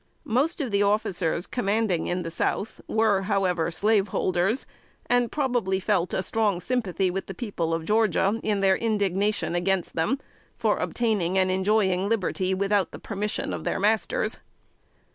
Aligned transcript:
Most 0.25 0.59
of 0.61 0.71
the 0.71 0.81
officers 0.81 1.45
commanding 1.45 2.07
in 2.07 2.23
the 2.23 2.31
South 2.31 2.81
were, 2.87 3.21
however, 3.21 3.69
slaveholders, 3.69 4.65
and 5.05 5.31
probably 5.31 5.79
felt 5.79 6.11
a 6.11 6.23
strong 6.23 6.59
sympathy 6.59 7.11
with 7.11 7.27
the 7.27 7.35
people 7.35 7.71
of 7.71 7.85
Georgia 7.85 8.39
in 8.41 8.61
their 8.61 8.75
indignation 8.77 9.53
against 9.53 9.95
them, 9.95 10.17
for 10.57 10.77
obtaining 10.77 11.37
and 11.37 11.51
enjoying 11.51 12.09
liberty 12.09 12.51
without 12.55 12.89
permission 13.03 13.53
of 13.53 13.63
their 13.63 13.79
masters. 13.79 14.39